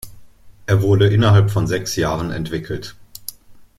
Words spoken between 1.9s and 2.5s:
Jahren